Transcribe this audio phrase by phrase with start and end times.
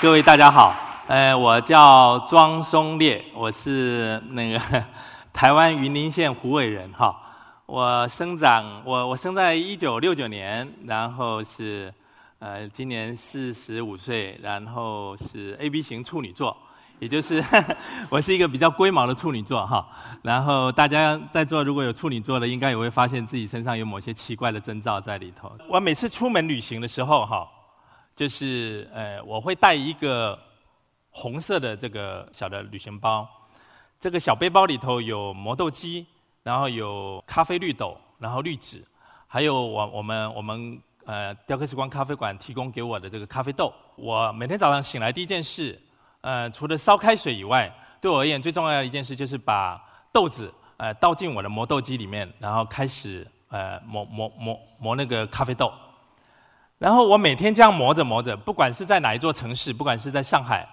[0.00, 0.72] 各位大家好，
[1.08, 4.84] 呃，我叫庄松烈，我是那个
[5.34, 7.20] 台湾云林县虎尾人哈。
[7.66, 11.92] 我生长，我我生在一九六九年，然后是
[12.38, 16.56] 呃今年四十五岁，然后是 A B 型处女座，
[17.00, 17.44] 也就是
[18.08, 19.84] 我是一个比较龟毛的处女座哈。
[20.22, 25.50] 然后大家在座如果有处女座的，应该也会发现自己身上有某些奇怪的征兆在里头。
[25.68, 27.44] 我每次出门旅行的时候哈，
[28.18, 30.38] 就是呃我会带一个
[31.10, 33.26] 红色的这个小的旅行包，
[34.00, 36.04] 这个小背包里头有磨豆机。
[36.44, 38.82] 然后有咖啡绿豆，然后滤纸，
[39.26, 43.70] 还有我我们我们呃雕刻时光咖啡馆提供给我的这个咖啡豆。
[43.96, 45.78] 我每天早上醒来第一件事，
[46.22, 49.78] 呃，除了烧开水以外，对我而言最重要的一件事就是把
[50.10, 55.70] 豆子呃倒进我的磨豆机里面，然后开始呃磨磨磨磨那个咖啡豆。
[56.78, 60.68] 然后我每天这样磨着磨着，不管是在哪一座城市，不管是在上海，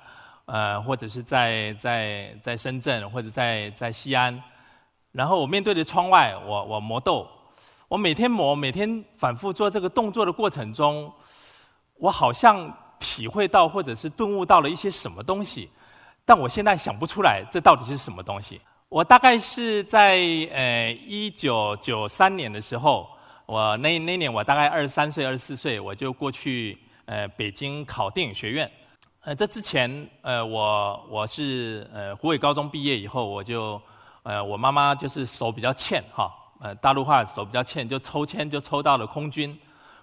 [0.45, 4.39] 呃，或者是在在在深圳，或者在在西安。
[5.11, 7.28] 然后我面对着窗外，我我磨豆，
[7.88, 11.11] 我每天磨，每天反复做这个动作的过程中，
[11.98, 15.72] 我好像体会到或者是顿悟到了一些什么东西，
[16.23, 18.61] 但我现在想不出来这到底是什么东西。
[18.89, 20.17] 我大概是在
[20.53, 23.09] 呃一九九三年的时候，
[23.45, 28.69] 我那那年我大概二十三岁二十四岁，我就过去呃北京考电影学院。
[29.21, 33.81] 呃，这之前呃我我是呃湖北高中毕业以后我就。
[34.27, 39.55] 呃，我妈妈就是手比较欠哈，呃，大陆话手比较欠，就抽签就抽到了空军，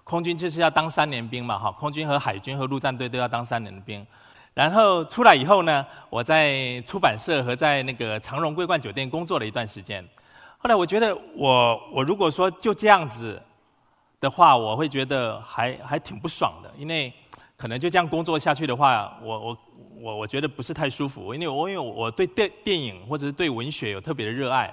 [0.04, 4.06] 空军就是要当三年兵嘛哈，空军和海军和陆战队都要当三年的兵。
[4.54, 10.08] 然后出来以后呢，我在出版社和在那个长荣桂冠酒店工作了一段时间。
[10.62, 13.42] 后来我觉得，我我如果说就这样子
[14.20, 17.12] 的话，我会觉得还还挺不爽的，因为
[17.56, 19.58] 可能就这样工作下去的话，我我。
[20.00, 24.66] 我我觉得不是太舒服，因为我因为我对电电影或者是对文学有特别的热爱，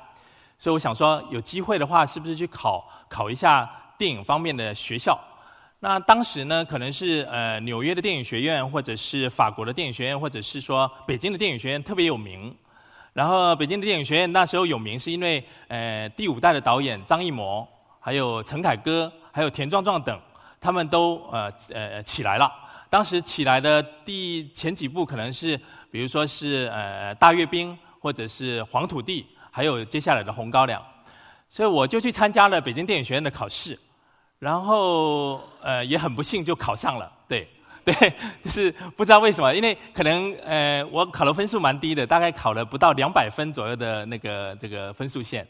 [0.58, 5.20] 所以我想说有机会的话，是不是去考考一下电影方面的学校？
[5.82, 12.56] 那当时呢，可能是呃纽约的电影学院，或者是法国的电影学院，或者是说北京的电影学院特别有名。
[13.14, 17.68] 然后北京的电影学院那时候有名，是因为呃第五代的导演张艺谋，
[18.00, 20.20] 还有陈凯歌，还有田壮壮等，
[20.62, 22.52] 他们都呃呃起来了。
[22.90, 25.60] 当时起来的第前几部可能是，
[25.92, 30.82] 比如说是呃大阅兵，或者是黄土地，还有接下来的红高粱，
[31.50, 33.78] 所以我就去参加了北京电影学院的考试，
[34.40, 37.48] 然后呃也很不幸就考上了，对
[37.86, 38.14] 对，
[38.44, 45.48] 就是不知道为什么，因为可能呃我考的分数蛮低的，大概考了不到两百分左右的那个这个分数线。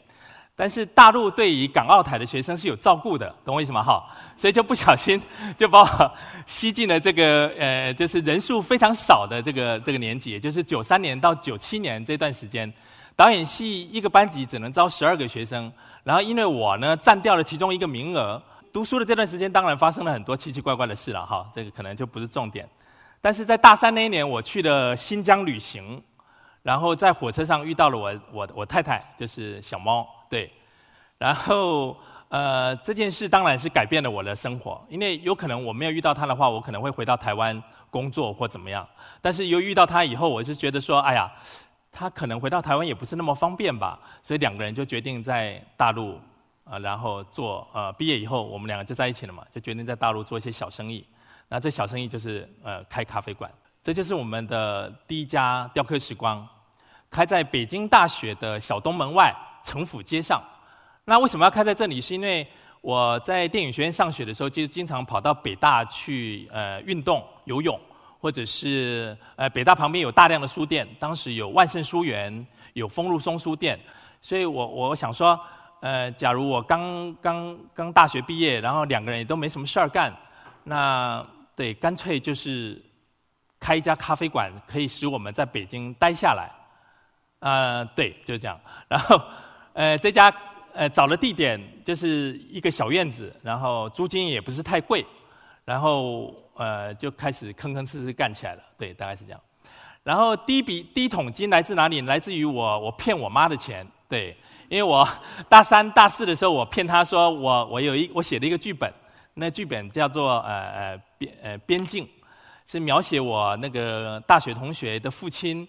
[0.56, 3.82] 但是大陆对于港澳台的学生是有照顾的，懂我意思吗？
[3.82, 4.04] 哈，
[4.36, 5.18] 所以就不小心
[5.56, 6.12] 就把我
[6.44, 12.70] 吸进了这个呃，就是人数非常少的这个这个年级，就是九三年到九七年这段时间，
[13.16, 15.72] 导演系一个班级只能招十二个学生，
[16.04, 18.42] 然后因为我呢占掉了其中一个名额，
[18.72, 22.68] 读书的这段时间当然发生了很多奇奇怪怪的事了，哈，这个可能就不是重点。
[23.20, 26.02] 但是在大三那一年，我去了新疆旅行，
[26.62, 30.08] 然后在火车上遇到了我我我太太，就是小猫。
[30.28, 30.50] 对，
[31.18, 31.96] 然后
[32.28, 38.86] 呃这件事当然是改变了我的生活，因为有可能我没有遇到他的话，我可能会回到台湾工作或怎么样。
[39.20, 41.30] 但是由遇到他以后，我就觉得说，哎呀，
[41.90, 46.18] 他可能回到台湾也不是那么方便吧，所以两个人就决定在大陆
[46.64, 51.06] 啊，然后做呃毕业以后，我们两个就在一起了嘛，就决定在大陆做一些小生意。
[51.48, 53.50] 那这小生意就是呃开咖啡馆，
[53.82, 56.46] 这就是我们的第一家雕刻时光，
[57.10, 59.34] 开在北京大学的小东门外。
[59.62, 60.42] 城府街上，
[61.04, 62.00] 那为什么要开在这里？
[62.00, 62.48] 是因为
[62.80, 67.78] 我在电影学院上学的时候，就经常跑到北大去呃运动、游泳，
[68.18, 73.78] 或者是呃北大旁边有大量的书店，当时有万盛书园、有丰禄松书店，
[74.22, 75.38] 所以我我想说，
[75.80, 80.12] 呃，假如我刚刚刚大学毕业，然后两个人也都没什么事儿干，
[80.64, 82.80] 那对，干脆就是
[83.58, 86.50] 开一家咖啡馆，可以使我们在北京待下来。
[87.40, 89.20] 啊，对，就这样，然后。
[89.72, 90.34] 呃，这家
[90.74, 95.06] 呃找了地点，就是一个小院子，然后租金也不是太贵，
[95.64, 99.40] 然后呃就开始吭吭哧哧干起来了，对，大概是这样。
[100.02, 102.00] 然后第一笔第一桶金来自哪里？
[102.00, 104.36] 来自于我我骗我妈的钱，对，
[104.70, 105.06] 因为我
[105.48, 108.88] 大三大四的时候，我骗他说我我有一我写了一个剧本，
[109.34, 112.08] 那剧本叫做呃呃边呃边境，
[112.68, 115.68] 是描写我那个大学同学的父亲。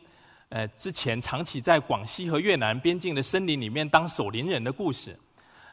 [0.50, 5.18] 呃，之前长期在广西和越南边境的森林里面当守林人的故事，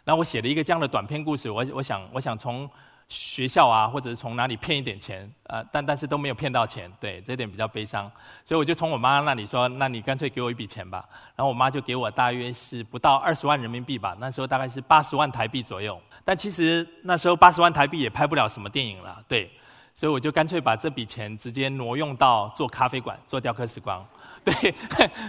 [0.05, 1.51] 那我写了一个这样的短篇故事。
[1.51, 2.71] 我我想我想从
[3.09, 8.11] 学校啊，或者是从哪里骗一点钱，呃，但但是都没有骗到钱，对，这点比较悲伤。
[8.45, 11.05] 所以我就从我妈那里说，那你干脆给我一笔钱吧。
[11.35, 15.99] 然后我妈就给我大约是不到二十万人民币吧，那时候大概是八十万台币左右。
[16.25, 19.51] 但其实那时候八十万台币也拍不了什么电影了，对。
[19.95, 24.07] 所以我就干脆把这笔钱直接挪用到做咖啡馆、做雕刻时光，
[24.45, 24.75] 对，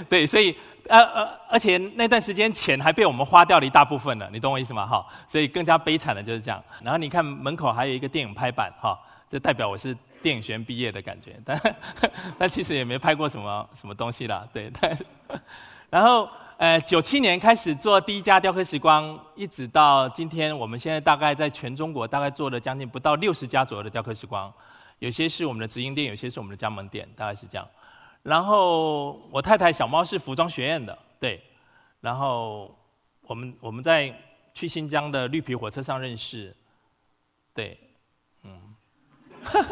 [0.09, 0.55] 对，所以
[0.87, 4.85] 呃呃，而且那段时间钱还被我们花掉了一大部分了，你懂我意思吗？
[4.85, 6.63] 哈，所以更加悲惨的就是这样。
[6.83, 8.97] 然后你看门口还有一个电影拍板，哈，
[9.29, 11.75] 这代表我是电影学院毕业的感觉，但
[12.39, 14.97] 但其实也没拍过什么什么东西啦，对，但
[15.89, 16.29] 然后。
[16.59, 24.51] 呃，九七年开始做第一家雕刻时光，一直到今天，我们现在大概在全中国大概做了将近不到六十家左右的雕刻时光，
[24.99, 27.65] 有些是我们的直营店，有些是我们的加盟店，大概是这样。
[28.23, 31.41] 然后我太太小猫是服装学院的，对。
[32.01, 32.77] 然后
[33.23, 34.13] 我们我们在
[34.53, 36.55] 去新疆的绿皮火车上认识，
[37.53, 37.77] 对，
[38.43, 38.75] 嗯。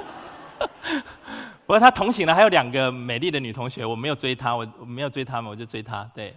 [1.65, 6.33] 不过他同行的还有两个美丽的女同学，我没有追她，我我没有追她们，我就追她，对。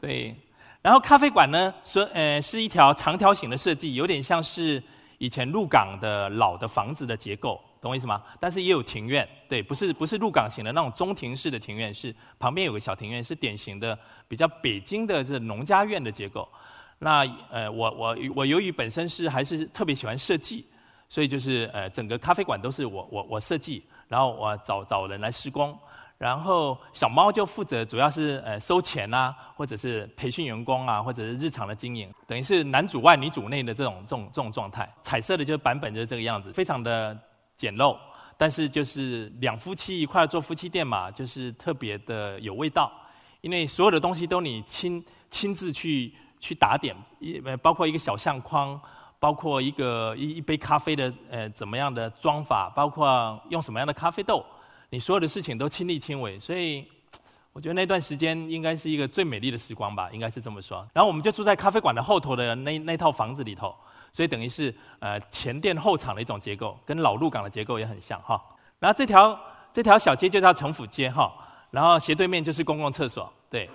[0.00, 0.32] 对，
[0.80, 4.80] 然后咖啡馆呢，说呃是一条长条形的设计，有点像是
[5.18, 8.22] 以前鹿港的老的房子的结构，懂我意思吗？
[8.40, 16.48] 但是也有庭院，对，不是不是鹿港型的那种中庭式的庭院，是旁边有个小庭院，是典型的比较北京的这农家院的结构。
[16.98, 20.66] 那呃我我我由于本身是还是特别喜欢设计，
[21.08, 25.78] 所以就是呃整个咖啡馆都是我我我设计，然后我找找人来施工。
[26.18, 34.92] 然后小猫就负责主要是呃收钱啊，或者是培训员工啊，或者是日常的经营，等于是男主外女主内的这种这种这种状态。
[35.00, 37.16] 彩色的就是版本就是这个样子，非常的
[37.58, 37.98] 简陋，
[38.38, 42.90] 但是就是两夫妻一块做夫妻店嘛，就是特别的有味道，
[43.40, 48.80] 因为所有的东西都你亲亲自去去打点，一呃包括一个小相框，
[49.18, 54.44] 包括一个一一杯咖啡的呃怎么样的装法，包括用什么样的咖啡豆。
[54.90, 56.86] 你所有的事情都亲力亲为，所以
[57.52, 60.86] 我觉得那段时间应该是一个最美丽的时光吧，应该是这么说。
[60.94, 63.74] 然后我们就住在咖啡馆的后头的那那套房子里头，
[64.12, 68.42] 所以等于是呃前店后厂的一种结构，跟老鹿港的结构也很像哈。
[68.78, 69.38] 然后这条
[69.72, 71.32] 这条小街就叫城府街哈，
[71.70, 73.68] 然后斜对面就是公共厕所，对，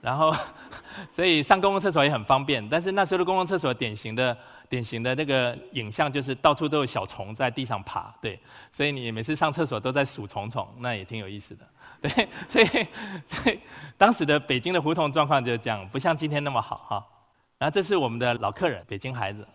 [0.00, 0.34] 然后
[1.12, 2.66] 所以上公共厕所也很方便。
[2.68, 4.36] 但是那时候的公共厕所典型的。
[4.68, 8.36] 典型的那个影像就是到处都有小虫在地上爬，对，
[8.72, 11.64] 所以你每次上厕所都在数虫虫，那也挺有意思的，
[12.02, 12.66] 对， 所以
[13.28, 13.60] 所以
[13.96, 17.06] 当时的北京的胡同状况就是这样，不像今天那么好哈。
[17.58, 19.46] 然后这是我们的老客人，北京孩子，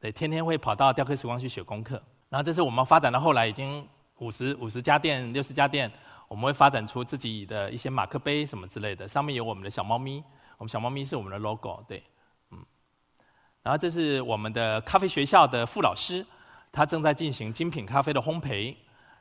[0.00, 2.02] 对，天天会跑到雕刻时光去学功课。
[2.30, 3.86] 然后这是我们发展到后来已经
[4.18, 5.90] 五十五十家店、六十家店，
[6.26, 10.22] 我们会发展出自己的一些马克杯什么之类的，上面有我们的小猫咪，
[10.56, 12.02] 我们小猫咪是我们的 logo，对。
[12.50, 12.58] 嗯
[13.62, 16.24] 然后这是我们的咖啡学校的副老师，
[16.72, 18.74] 他正在进行精品咖啡的烘焙。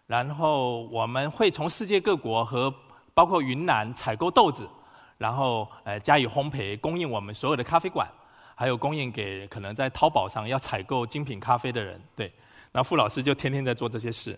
[0.07, 2.73] 然后我们会从世界各国和
[3.13, 4.67] 包括云南采购豆子，
[5.17, 8.07] 然后呃加以烘焙，供应我们所有的咖啡馆，
[8.59, 11.97] 还有供应给可能在淘宝上要采购精品咖啡的人。
[12.13, 12.29] 对，
[12.73, 14.37] 那傅老师就天天在做这些事。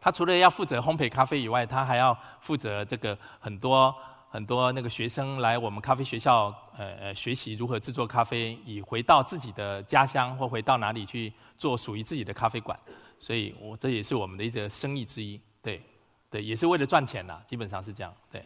[0.00, 3.92] 他除了要负责烘焙咖啡以外，他还要负责这个很多。
[4.34, 6.46] 很多那个学生来我们咖啡学校，
[6.78, 12.74] 呃呃，学习如何制作咖啡，以回到自己的家乡或回到哪里去做属于自己的咖啡馆。
[13.18, 15.82] 所以我这也是我们的一个生意之一，对，
[16.30, 18.42] 对，也是为了赚钱呐，基本上是这样，对，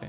[0.00, 0.08] 对。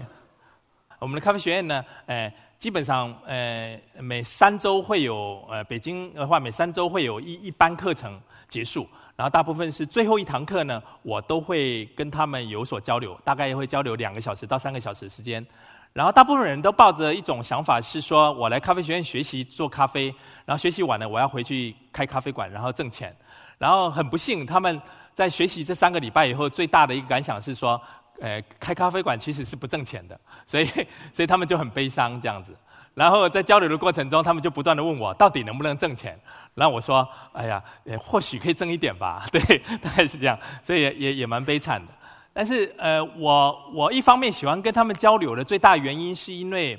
[0.99, 8.87] 我们的咖啡学院呢，呃，基本上呃每三周会有，呃北京的话每三周会有一一班课程结束。
[9.15, 15.45] 然后大部分是最后一堂课呢，我都会跟他们有所交流，大概也会交流两个小时到三个小时时间。
[15.93, 20.13] 然后大部分人都抱着一种想法是说，我来咖啡学院学习做咖啡，
[20.45, 23.15] 然后学习完了我要回去开咖啡馆，然后挣钱。
[23.57, 24.79] 然后很不幸，他们
[25.15, 27.81] 在学习这三个礼拜以后，最大的一个感想是说，
[28.19, 30.65] 呃，开咖啡馆其实是不挣钱的，所以
[31.13, 32.55] 所以他们就很悲伤这样子。
[32.93, 36.19] 然后在交流的过程中，他们就不断的问我，到底能不能挣钱？
[36.55, 37.63] 然后我说：“哎呀，
[37.99, 39.23] 或许可以挣一点吧。
[39.31, 39.39] ”对，
[39.77, 41.93] 大概是这样，所以也也也蛮悲惨的。
[42.33, 46.75] 但是呃，我我一方面喜欢跟他们交流的最大原因，是因为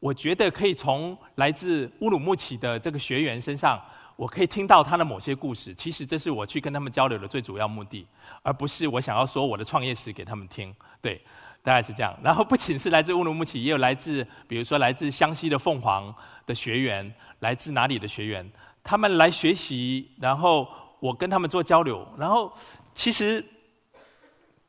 [0.00, 3.80] 我觉得可以从来自乌鲁木齐的这个学员身上，
[4.20, 5.72] 我可以听到他的某些故事。
[5.72, 8.06] 其实这是我去跟他们交流的最主要目的，
[8.42, 10.74] 而不是我想要说我的创业史给他们听。
[11.00, 11.18] 对，
[11.62, 12.14] 大概是这样。
[12.22, 18.46] 然后不仅是来自乌鲁木齐，也有来自比如说来自湘西的凤凰的学员，来自哪里的学员。
[18.84, 20.68] 他们来学习，然后
[21.00, 22.52] 我跟他们做交流，然后
[22.94, 23.42] 其实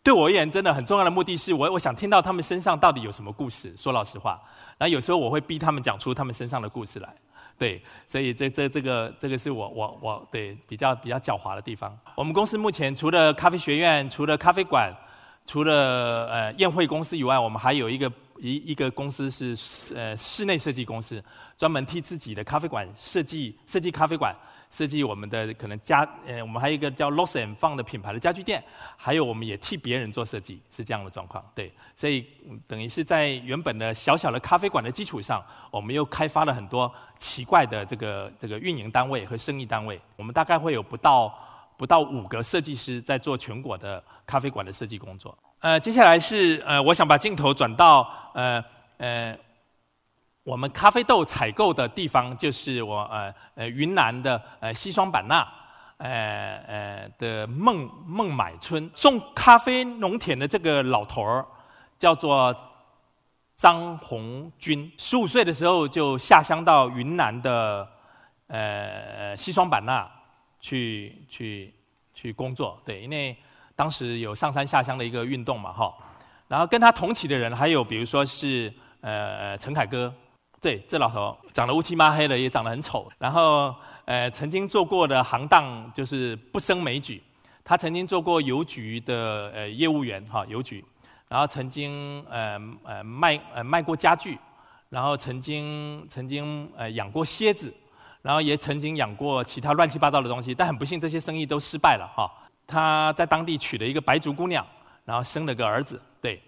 [0.02, 3.76] 对我而言，真的很重要的目的是我我想听到他们身上到底有什么故事。
[3.76, 4.42] 说老实话，
[4.78, 7.14] 然后有时候我会逼他们讲出他们身上的故事来。
[7.62, 11.96] 对，所以这这这个这个是我我我对比较比较狡猾的地方。
[12.16, 14.92] 我们公司目前除了咖啡学院，除了咖啡馆，
[15.46, 19.56] 除了呃宴会公司以外，我们还有一个一一个公司是
[19.96, 21.24] 呃室内设计公司，
[21.56, 24.36] 专门替自己的咖啡馆设计设计咖啡馆。
[24.72, 28.64] 设计我们的可能家，呃，我们还有一个叫 Lost and Found 的品牌的家具店，
[28.96, 31.44] 还有我们也替别人做设计，是这样的状况。
[31.54, 32.26] 对，所以
[32.68, 40.00] 等于是在原本的小小的咖啡馆的基础上，我们又开发了很多奇怪的这个这个运营单位和生意单位。
[40.16, 41.38] 我们大概会有不到
[41.78, 45.38] 不到五个设计师在做全国的咖啡馆的设计工作。
[45.60, 48.64] 呃，接下来是呃，我想把镜头转到呃
[48.98, 49.38] 呃。
[50.44, 55.48] 我们咖啡豆采购的地方就是我呃呃云南的呃西双版纳
[55.98, 61.46] 呃呃的孟孟买村种咖啡农田的这个老头儿
[62.00, 62.56] 叫做
[63.56, 67.88] 张红军，十五岁的时候就下乡到云南的
[68.48, 70.10] 呃西双版纳
[70.60, 71.72] 去去
[72.16, 73.38] 去工作，对，因为
[73.76, 75.94] 当时有上山下乡的一个运动嘛哈，
[76.48, 80.12] 然后跟他同期的人还有比如说是呃陈凯歌。
[80.62, 83.12] 对，这老头长得乌漆抹黑的，也长得很丑。
[83.18, 83.74] 然后，
[84.06, 87.20] 呃，曾经做过的行当就是不胜枚举。
[87.64, 90.86] 他曾经做过邮局的呃业务员，哈，邮局。
[91.28, 94.38] 然后曾经呃呃卖呃卖过家具，
[94.90, 97.74] 然后曾经曾经呃养过蝎子，
[98.22, 100.54] 然后也曾经养过其他乱七八糟的东西。
[100.54, 102.32] 但很不幸，这些生意都失败了，哈。
[102.68, 104.64] 他在当地娶了一个白族姑娘，
[105.06, 106.40] 然后生了个儿子，对。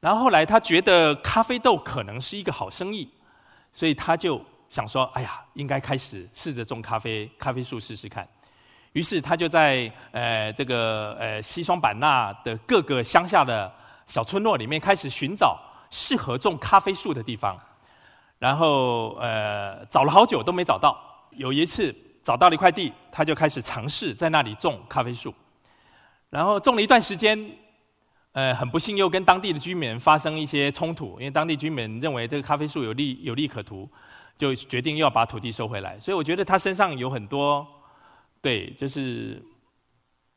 [0.00, 3.10] 然后后来他觉得咖啡豆可能是一个好生意。
[3.72, 8.26] 所以他就想说：“哎呀，应该开始试着种咖啡咖啡树试试看。”
[8.92, 13.72] 于是他就在呃这个呃西双版纳的各个乡下的
[14.06, 15.58] 小村落里面开始寻找
[15.90, 17.58] 适合种咖啡树的地方。
[18.38, 20.98] 然后呃找了好久都没找到。
[21.30, 25.34] 有一次找到了一块地，他就开始尝试在那里种咖啡树。
[26.28, 27.38] 然后种了一段时间。
[28.32, 33.86] 呃，很不幸又跟当地的居民发生一些冲突，因为当地居民认为这个咖啡树有利有利可图，
[34.38, 36.00] 就决定又要把土地收回来。
[36.00, 37.66] 所以我觉得他身上有很多，
[38.40, 39.42] 对，就是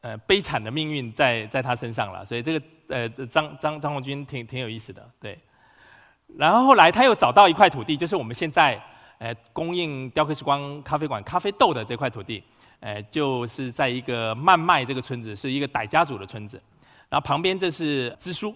[0.01, 2.25] 呃悲惨的命运在在他身上了。
[2.25, 5.39] 所以这个呃张张张红军挺挺有意思的，对。
[6.37, 8.77] 然后后来他又找到一块土地，就是我们现在
[9.19, 12.43] 呃供应雕刻时光咖啡馆咖啡豆的这块土地，
[12.81, 16.61] 呃就是在一个曼麦这个村子，是一个傣家族的村子。
[17.09, 18.55] 然后旁边这是支书，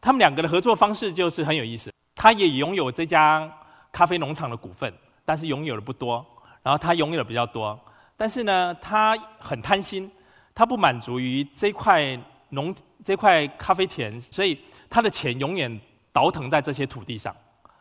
[0.00, 1.92] 他们两个的合作方式就是很有意思。
[2.14, 3.50] 他也拥有这家
[3.92, 4.92] 咖啡农场的股份，
[5.24, 6.24] 但是拥有的不多。
[6.62, 7.78] 然后他拥有的比较多，
[8.18, 10.10] 但是呢，他很贪心，
[10.54, 12.18] 他不满足于这块
[12.50, 14.58] 农这块咖啡田，所以
[14.90, 15.80] 他的钱永远
[16.12, 17.34] 倒腾在这些土地上。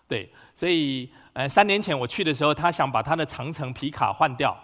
[0.08, 4.58] 对，所以呃，三年前我去的时候，他想把他的长城皮卡换掉。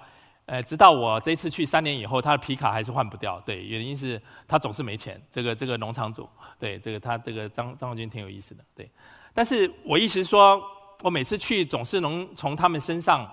[0.46, 3.40] 呃，直到我这次去三年以后，他的皮卡还是换不掉。
[3.42, 5.20] 对，原因是他总是没钱。
[5.32, 8.64] 这个这个农场主，对这个他这个张张国军挺有意思的。
[8.76, 8.88] 对，
[9.34, 10.62] 但是我意思说，
[11.02, 13.28] 我每次去总是能从他们身上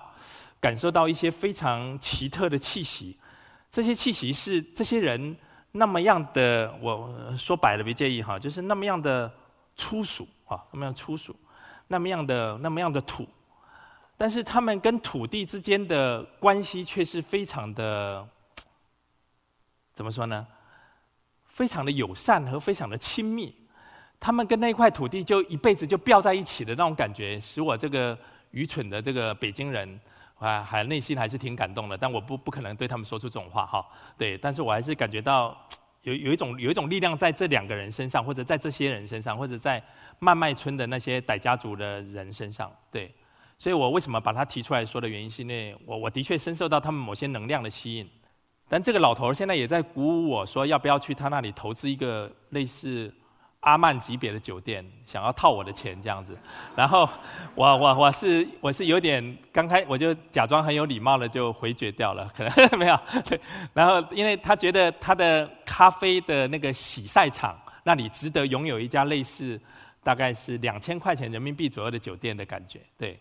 [0.59, 3.15] 感受到一些非常奇特的气息。
[3.71, 5.37] 这些气息是这些人
[5.71, 9.31] 那么样的，我说白了别介意哈，就是那么样的
[9.75, 11.35] 粗俗啊，那么样粗俗，
[11.87, 13.27] 那么样的那么样的土。
[14.23, 18.25] 但是他们跟土地之间的关系却是非常的，
[19.93, 20.47] 怎么说呢？
[21.47, 23.53] 非常的友善和非常的亲密。
[24.21, 28.17] 他们跟那块土地就一辈子就吊在一起的那种感觉，使我这个
[28.51, 29.99] 愚蠢的这个北京人
[30.39, 31.97] 啊，还内心还是挺感动的。
[31.97, 33.85] 但我不不可能对他们说出这种话哈。
[34.17, 35.53] 对，但是我还是感觉到
[36.03, 39.83] 有有一种有一种力量在这两个人身上，或者在这些人身上，或者在
[40.19, 43.13] 麦麦村的那些傣家族的人身上，对。
[43.63, 48.05] 所以我为什么把他提出来说的原因，是因为我我的确深受到他们某些能量的吸引。
[48.67, 53.09] 但这个老头现在也在鼓舞我说，要不要去他那里投资一个类似
[53.61, 56.37] 阿曼级别的酒店，想要套我的钱这样子。
[56.75, 57.07] 然后
[57.55, 62.99] 我我我是我是有点刚开，我就假装很有礼貌的就回绝掉了，可能 没有。
[63.73, 69.57] 然后因为他觉得他的咖啡的那个洗晒场那里值得拥有一家类似
[70.03, 73.17] 大概是两千块钱人民币左右的酒店的感觉，对。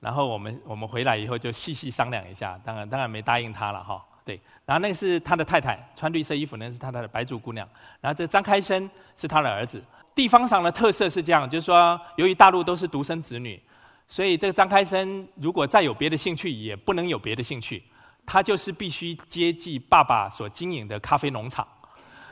[0.00, 4.02] 然后我们我们回来以后就细细商量一下，当然当然没答应他了哈。
[4.24, 7.68] 对，然后那个是他的太太，穿绿色衣服那是他的白族姑娘。
[8.00, 9.82] 然后这张开生是他的儿子。
[10.14, 13.60] 地方上的特色是这样，就是说由于大陆都是独生子女，
[14.08, 17.82] 所以这个张开生如果再有别的兴趣，也不能有别的兴趣，
[18.24, 21.66] 他就是必须接济爸爸所经营的咖啡农场。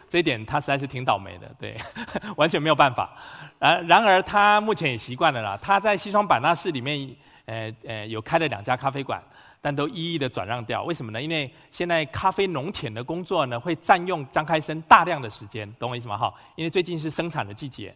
[0.08, 1.76] 这一点他实在是挺倒霉的，对，
[2.36, 3.10] 完全没有办法。
[3.58, 7.14] 然然而他目前也习惯了啦，他在西双版纳市里面。
[7.48, 9.22] 呃呃，有开了两家咖啡馆，
[9.62, 10.84] 但都一一的转让掉。
[10.84, 11.20] 为什么呢？
[11.20, 16.16] 因为现在咖啡农田的工作呢，会占用张开生大量的时间，懂我意思吗？
[16.18, 17.94] 哈，因为最近是生产的季节，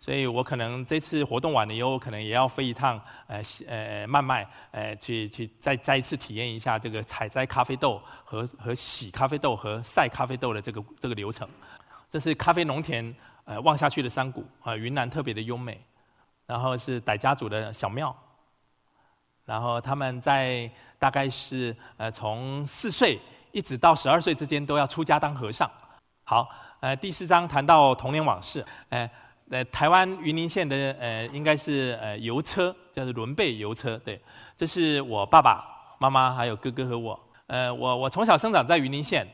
[0.00, 11.48] 所以我可能这次活动完了以后，可能也要飞一趟，呃呃，慢慢，呃，去去再再一次体验一下这个采摘咖啡豆和和洗咖啡豆和晒咖啡豆的这个这个流程。
[12.10, 13.14] 这是咖啡农田，
[13.44, 15.80] 呃，望下去的山谷啊，云南特别的优美。
[16.46, 18.16] 然后是傣家族的小庙，
[19.48, 23.18] 然后他们在大概是呃从四岁
[23.50, 25.70] 一直到十二岁之间都要出家当和尚。
[26.22, 26.46] 好，
[26.80, 29.10] 呃第四章谈到童年往事，呃
[29.48, 34.20] 呃台湾云林县的呃应该是呃油车，叫做轮背油车，对，
[34.58, 35.64] 这是我爸爸
[35.98, 39.26] 妈妈还有哥哥和我，呃我我从小生长在云林县，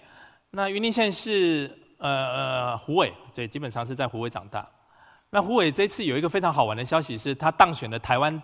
[0.50, 1.68] 那云林县是
[1.98, 4.64] 呃呃湖尾，对，基本上是在湖尾长大。
[5.30, 8.40] 那胡伟这次有一个非常好玩的消息，是他当选了台湾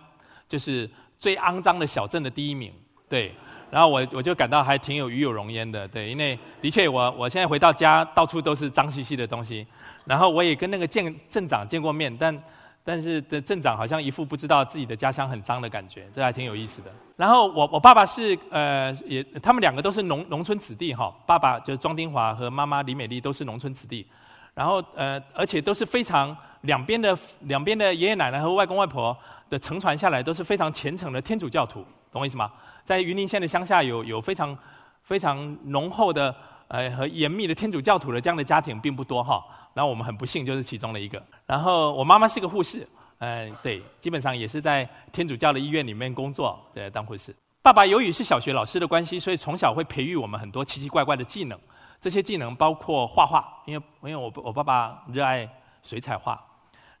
[0.49, 0.89] 就是
[1.21, 2.73] 最肮脏的小镇的第一名，
[3.07, 3.31] 对。
[3.69, 9.65] 然后我我就感到还挺有与有荣焉的，对，因为的确我我现在回到家到处都是脏兮兮的东西，
[10.03, 12.43] 然后我也跟那个镇镇长见过面，但
[12.83, 16.91] 但是的镇长好像一副不知道自己的家乡很脏的感觉，这还挺有意思的。
[17.15, 24.05] 然后我我爸爸是呃也他们两个都是农农村子弟哈，爸爸就是庄丁华和妈妈李美丽都是农村子弟，
[24.53, 26.35] 然后呃而且都是非常。
[26.61, 29.17] 两边的两边的爷爷奶奶和外公外婆
[29.51, 32.49] 的承传下来都是非常虔诚的天主教徒，懂我意思吗？
[32.85, 34.57] 在云林县的乡下有有非常
[35.03, 36.33] 非常浓厚的
[36.69, 39.43] 呃和严密的天主教徒的这样的家庭并不多哈。
[39.73, 41.21] 然后我们很不幸就是其中的一个。
[41.45, 42.87] 然后我妈妈是个护士，
[43.19, 47.35] 嗯对，基本上也是在天主教的医院里面工作，对，当护士。
[47.61, 51.59] 爸爸由于是小学老师的关系，所以从小会培育我们很多奇奇怪怪的技能。
[51.99, 55.47] 这些技能包括画画，因为因为我我爸爸热爱
[55.83, 56.41] 水彩画。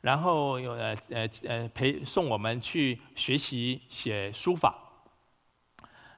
[0.01, 4.75] 然后有呃呃呃陪送我们去学习写书法，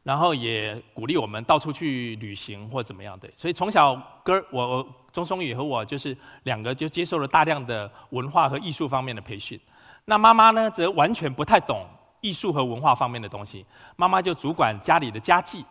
[0.03, 3.29] 然后也鼓励我们到处去旅行或怎么样的。
[3.35, 9.59] 所以从小哥儿我钟松宇和我就是两个就接受了大量的文化和艺术方面的培训。
[10.05, 11.85] 那妈妈呢则完全不太懂
[12.21, 13.65] 艺术和文化方面的东西，
[13.97, 15.63] 妈妈就主管家里的家计，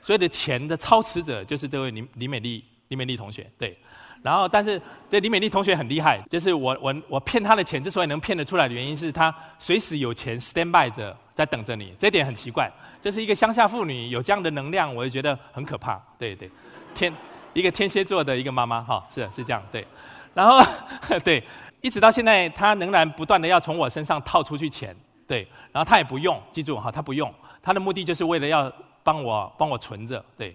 [0.00, 3.78] 所有的钱的操持者就是这位李李美丽李美丽同学，对。
[4.22, 12.70] 然后，但是这李美丽同学很厉害，就是我我我骗她的钱之所以能骗得出来的原因是她随时有钱 stand by 着在等着你，这点很奇怪。
[13.00, 15.98] 就是一个乡下妇女有这样的能量，我就觉得很可怕。
[16.18, 16.50] 对对，
[16.94, 17.10] 天
[17.54, 19.86] 一个天蝎座的一个妈妈哈，是是这样对。
[20.34, 20.60] 然后
[21.24, 21.42] 对，
[21.80, 24.94] 一直到现在，她仍然不断的要从我身上套出去钱，
[25.26, 25.48] 对。
[25.72, 28.70] 然后她也不用，记住哈，她不用，她的目的就是为了要
[29.02, 30.54] 帮我帮我存着，对。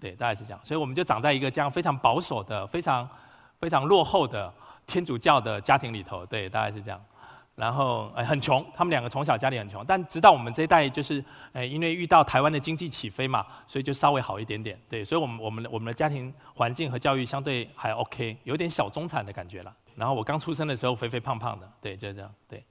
[0.00, 3.08] 对，大概是这样，所以我们就长在一个这样非常保守的、非常
[3.58, 4.52] 非常落后的
[4.86, 6.26] 天主教的家庭里头。
[6.26, 7.00] 对，大概是这样。
[7.56, 14.76] 然后，哎，很穷，他们两个从小家里很穷，但直到我们这一代，就是，哎，因为遇到台湾的经济起飞嘛，所以就稍微好一点点。
[14.88, 19.72] 对，所以我们我们我们的家庭环境和教育相对还 OK，有点小中产的感觉了。
[19.94, 22.34] 然后我刚出生的时候肥肥胖胖的，对，就是这样。
[22.48, 22.64] 对。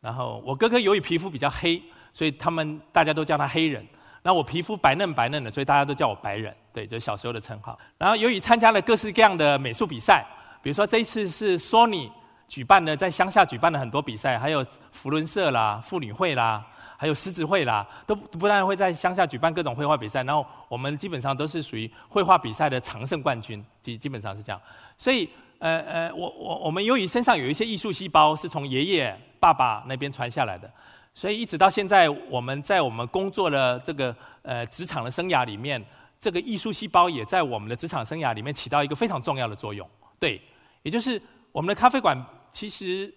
[0.00, 3.84] 然后我哥哥由于皮肤比较黑，所以他们大家都叫他黑人。
[4.26, 7.78] 那我皮肤白嫩白嫩的，所以大家都叫我白人，对，就是小时候的称号。
[7.98, 10.24] 然后由于参加了各式各样的美术比赛，
[10.62, 12.10] 比如说这一次是 Sony
[12.48, 16.64] 举办的，在乡下举办了很多比赛，还有福伦社啦、妇女会啦，
[16.96, 24.58] 还有狮子会啦，都不但会在乡下举办各种绘画比赛，然后我们基本上都是属于绘画比赛的常胜冠军，基基本上是这样。
[24.96, 30.70] 所以，呃呃，我我我们由于身上有一些艺术细胞，是从爷爷、爸爸那边传下来的。
[31.16, 35.80] 所以一直到现在，我们在我们工作的这个呃职场的生涯里面，
[36.18, 39.88] 这个艺术细胞也在我们的职场生涯里面起到一个非常重要的作用。
[40.18, 40.42] 对，
[40.82, 41.22] 也就是
[41.52, 42.20] 我们的咖啡馆
[42.52, 43.14] 其实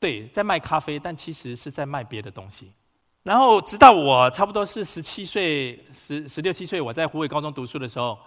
[0.00, 2.72] 对在卖咖啡，但其实是在卖别的东西。
[3.22, 8.18] 然后直到我差不多是十七岁、十十六七岁，我在湖北高中读书的时候，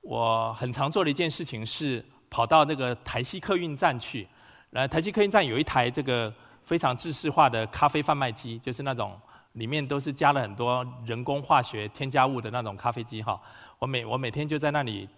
[0.00, 4.26] 我很常做的一件事情是跑到那个台西客运站去。
[4.72, 6.34] 呃，台西客运站有一台这个。
[6.64, 9.18] 非常制式化的咖啡贩卖机，就是那种
[9.52, 13.40] 里面都是加了很多人工化学添加物的那种咖啡机哈。
[13.78, 15.08] 我每我每天就在那里，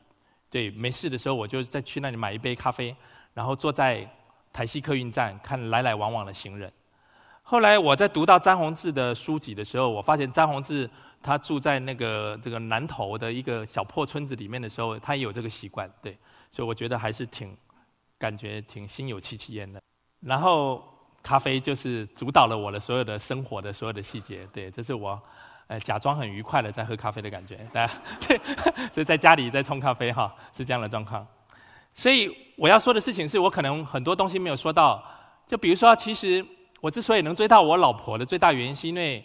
[0.51, 2.97] 对，没事的时候我就再去那里买一杯咖啡，
[3.35, 4.09] 然后坐在
[4.53, 6.73] 台西客运站看来来往往的行人。
[7.43, 10.89] 后来我在读到张宏志的书籍的时候，我发现张宏志
[11.23, 16.17] 他住在那个这个南头的一个小破村子里面的时候，他也有这个习惯，对，
[16.51, 17.55] 所以我觉得还是挺
[18.19, 19.81] 感觉挺心有戚戚焉的。
[20.21, 20.83] 然后。
[21.25, 25.19] 咖啡就是主导了我的所有的生活的所有的细节，对，这是我，
[25.69, 27.67] 呃，假装很愉快的在喝咖啡的感觉，
[28.29, 28.39] 对，
[28.93, 31.27] 就在家里在冲咖啡哈，是这样的状况。
[31.95, 35.03] 所以我要说的事情是我可能很多东西没有说到，
[35.49, 36.45] 就比如说，其实
[36.83, 39.25] 我之所以能追到我老婆的最大原因，是因为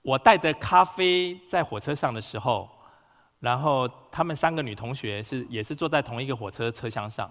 [0.00, 2.66] 我带的咖啡在火车上的时候，
[3.40, 7.30] 然后他们三个女同学是也是坐在同一个火车车厢上，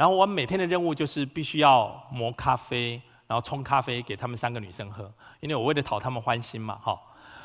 [0.00, 6.98] 然后我每天的任务就是必须要磨咖啡，然后冲咖啡给他们三个女生喝，因为我为了讨他们欢心嘛，哈，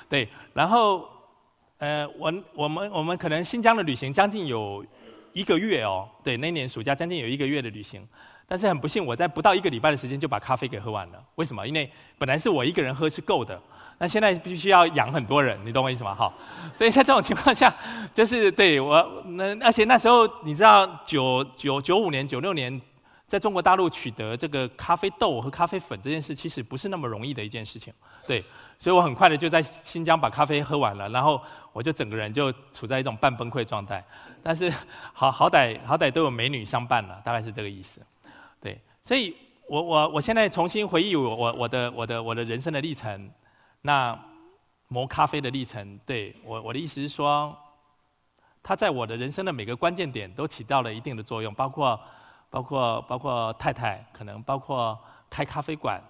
[0.08, 1.06] 对，然后
[1.80, 4.86] 呃，我我们我们可能新疆的旅行将近有
[5.34, 8.08] 一个月哦，对，那年暑假将近有一个月的旅行。
[8.48, 11.22] 但是很不幸，我在不到一个礼拜的时间就把咖啡给喝完了。
[11.36, 11.68] 为什么？
[11.68, 13.62] 因为本来是我一个人喝是够的，
[13.98, 16.14] 那现在必须要养很多人，你懂我意思吗？
[16.14, 16.32] 哈，
[16.78, 17.74] 所以在这种情况下，
[18.14, 22.82] 就是对我那而且那时候你知道，九九九五年、九六年，
[23.28, 27.94] 在中国大陆取得这个咖啡豆和咖啡粉这件事，其实不是那么容易的一件事情。
[28.28, 28.44] 对，
[28.78, 34.04] 所以我很快的就在新疆把咖啡喝完了，然后我就整个人就处在一种半崩溃状态。
[34.44, 34.72] 但是
[35.14, 38.02] 好好歹好歹都有美女相伴了，大概是这个意思。
[38.62, 39.36] 对，所以
[39.68, 43.30] 我我我现在重新回忆我我我的我的我的人生的历程，
[43.86, 44.20] 那
[44.88, 47.56] 磨咖啡的历程，对我我的意思是说，
[48.64, 52.00] 它在我的人生的每个关键点都起到了一定的作用，包括
[52.50, 56.02] 包括包括太太，可能包括开咖啡馆，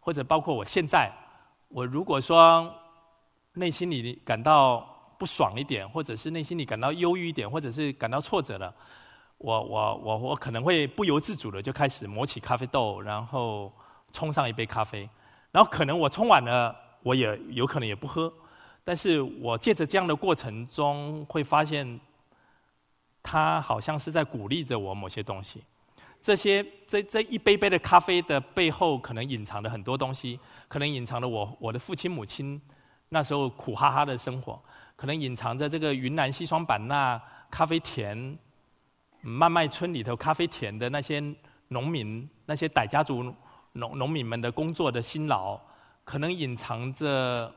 [0.00, 1.12] 或者包括我现在，
[1.68, 2.72] 我如果说
[3.52, 4.80] 内心里感到
[5.18, 8.74] 不爽一点，或者是内心里感到忧郁一点，或者是感到挫折了。
[9.36, 13.70] 我我我我可能会不由自主的就开始磨起咖啡豆，然后
[14.10, 15.06] 冲上一杯咖啡，
[15.52, 18.32] 然后可能我冲完了，我也有可能也不喝，
[18.82, 22.00] 但是我借着这样的过程中会发现，
[23.22, 25.62] 他好像是在鼓励着我某些东西。
[26.20, 32.60] 这些这这一杯杯的咖啡的背后，可能隐藏着很多东西，可能隐藏着我我的父亲母亲
[33.10, 34.58] 那时候苦哈哈的生活，
[34.96, 38.38] 可能隐藏着这个云南西双版纳咖啡田。
[39.26, 41.22] 曼麦村里头咖啡田的那些
[41.68, 43.34] 农民，那些傣家族
[43.72, 45.58] 农农民们的工作的辛劳，
[46.04, 47.52] 可能隐藏着，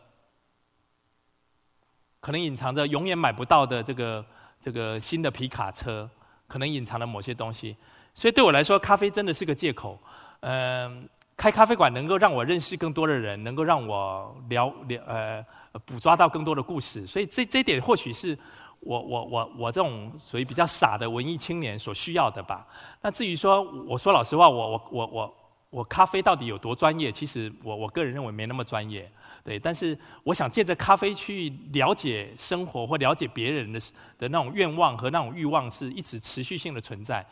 [2.20, 4.26] 可能隐藏着永远买不到的这个
[4.60, 6.10] 这个新的皮卡车，
[6.48, 7.76] 可能隐藏了某些东西。
[8.14, 10.02] 所以对我来说，咖啡真的是个借口。
[10.40, 17.06] 嗯，开咖啡馆能够让我认识更多的人，能够让我了了呃捕捉到更多的故事。
[17.06, 18.38] 所以这这点或许是。
[18.80, 22.66] 我我我我这种属于比较傻的文艺青年所需要的吧。
[23.02, 25.37] 那至于说，我说老实话，我我我我
[25.70, 27.12] 我咖啡到底有多专业？
[27.12, 29.10] 其实我我个人认为没那么专业，
[29.44, 29.60] 对。
[29.60, 33.80] 但是我想借着咖啡去了解生活或了解别人的
[34.18, 37.26] 的那种愿望和那种欲望是一直持续性的存在。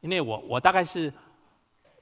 [0.00, 1.12] 因为我我大概是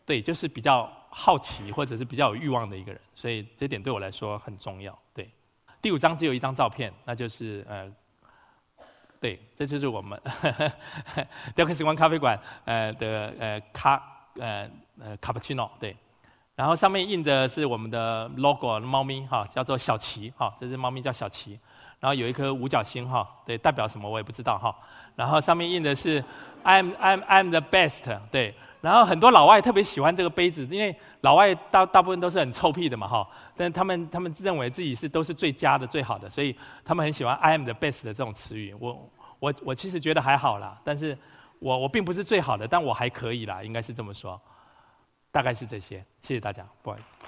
[0.04, 4.96] 对，就是比较好奇或者是比较有欲望的一个人，所以这点对我来说很重要。
[5.14, 5.30] 对，
[5.80, 7.92] 第五章只有一张照片，那就是呃。
[9.20, 10.18] 对，这就是我们
[11.54, 14.02] 雕刻时光咖啡馆呃的呃咖
[14.36, 14.66] 呃
[15.00, 15.96] 呃卡布奇诺对，
[16.54, 21.58] 然后上面印着是我们的 logo 猫咪哈，叫做小琪哈，这只猫咪叫小琪，
[21.98, 24.74] 然后有一颗五角星哈，对，代表什么我也不知道哈，
[25.16, 26.22] 然后上面印的是
[26.62, 28.54] I'm I'm I'm the best 对。
[28.82, 33.28] 然后很多老外特别喜欢这个杯子，因为老外大大部分都是很臭屁的嘛，哈。
[33.54, 38.74] 但他们他们认为自己是都是最佳的、最好的，所以他们很喜欢 “I am the best” 的这种词语。
[38.80, 41.14] 我我我其实觉得还好啦，但是
[41.58, 44.40] 我我并不是最好的，但我还可以啦，应该是这么说。
[45.30, 47.19] 大概是这些，谢谢大家，不好意思。